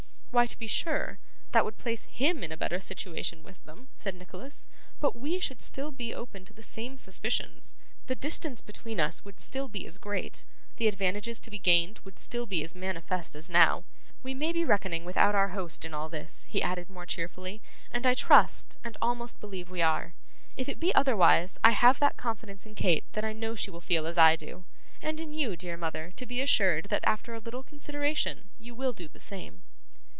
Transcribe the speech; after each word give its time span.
'Why, 0.33 0.45
to 0.45 0.57
be 0.57 0.65
sure, 0.65 1.19
that 1.51 1.65
would 1.65 1.77
place 1.77 2.05
HIM 2.05 2.41
in 2.41 2.53
a 2.53 2.57
better 2.57 2.79
situation 2.79 3.43
with 3.43 3.61
them,' 3.65 3.89
said 3.97 4.15
Nicholas, 4.15 4.69
'but 5.01 5.13
we 5.13 5.41
should 5.41 5.59
still 5.61 5.91
be 5.91 6.15
open 6.15 6.45
to 6.45 6.53
the 6.53 6.61
same 6.63 6.95
suspicions; 6.95 7.75
the 8.07 8.15
distance 8.15 8.61
between 8.61 8.97
us 9.01 9.25
would 9.25 9.41
still 9.41 9.67
be 9.67 9.85
as 9.85 9.97
great; 9.97 10.45
the 10.77 10.87
advantages 10.87 11.41
to 11.41 11.51
be 11.51 11.59
gained 11.59 11.99
would 12.05 12.17
still 12.17 12.45
be 12.45 12.63
as 12.63 12.73
manifest 12.73 13.35
as 13.35 13.49
now. 13.49 13.83
We 14.23 14.33
may 14.33 14.53
be 14.53 14.63
reckoning 14.63 15.03
without 15.03 15.35
our 15.35 15.49
host 15.49 15.83
in 15.83 15.93
all 15.93 16.07
this,' 16.07 16.45
he 16.49 16.61
added 16.63 16.89
more 16.89 17.05
cheerfully, 17.05 17.61
'and 17.91 18.07
I 18.07 18.13
trust, 18.13 18.77
and 18.85 18.95
almost 19.01 19.41
believe 19.41 19.69
we 19.69 19.81
are. 19.81 20.13
If 20.55 20.69
it 20.69 20.79
be 20.79 20.95
otherwise, 20.95 21.57
I 21.61 21.71
have 21.71 21.99
that 21.99 22.15
confidence 22.15 22.65
in 22.65 22.73
Kate 22.73 23.03
that 23.11 23.25
I 23.25 23.33
know 23.33 23.53
she 23.55 23.69
will 23.69 23.81
feel 23.81 24.07
as 24.07 24.17
I 24.17 24.37
do 24.37 24.63
and 25.01 25.19
in 25.19 25.33
you, 25.33 25.57
dear 25.57 25.75
mother, 25.75 26.13
to 26.15 26.25
be 26.25 26.39
assured 26.39 26.85
that 26.85 27.03
after 27.03 27.33
a 27.33 27.39
little 27.39 27.63
consideration 27.63 28.49
you 28.57 28.73
will 28.73 28.93
do 28.93 29.09
the 29.09 29.19
same. 29.19 29.63